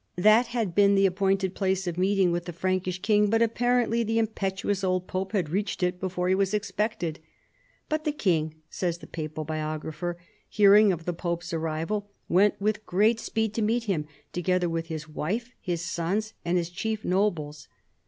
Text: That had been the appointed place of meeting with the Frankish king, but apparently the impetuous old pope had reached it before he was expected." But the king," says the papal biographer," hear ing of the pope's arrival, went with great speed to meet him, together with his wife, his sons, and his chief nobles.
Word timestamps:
That 0.17 0.47
had 0.47 0.73
been 0.73 0.95
the 0.95 1.05
appointed 1.05 1.53
place 1.53 1.85
of 1.85 1.95
meeting 1.95 2.31
with 2.31 2.45
the 2.45 2.53
Frankish 2.53 3.03
king, 3.03 3.29
but 3.29 3.43
apparently 3.43 4.01
the 4.01 4.17
impetuous 4.17 4.83
old 4.83 5.05
pope 5.05 5.33
had 5.33 5.49
reached 5.51 5.83
it 5.83 5.99
before 5.99 6.27
he 6.27 6.33
was 6.33 6.55
expected." 6.55 7.19
But 7.87 8.03
the 8.03 8.11
king," 8.11 8.55
says 8.67 8.97
the 8.97 9.05
papal 9.05 9.43
biographer," 9.43 10.17
hear 10.49 10.73
ing 10.73 10.91
of 10.91 11.05
the 11.05 11.13
pope's 11.13 11.53
arrival, 11.53 12.09
went 12.27 12.59
with 12.59 12.83
great 12.87 13.19
speed 13.19 13.53
to 13.53 13.61
meet 13.61 13.83
him, 13.83 14.07
together 14.33 14.67
with 14.67 14.87
his 14.87 15.07
wife, 15.07 15.51
his 15.61 15.83
sons, 15.83 16.33
and 16.43 16.57
his 16.57 16.71
chief 16.71 17.05
nobles. 17.05 17.67